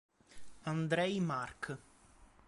[0.71, 1.77] Andrei Marc